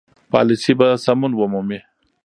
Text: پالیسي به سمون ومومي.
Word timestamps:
پالیسي 0.31 0.73
به 0.79 0.87
سمون 1.03 1.31
ومومي. 1.35 1.79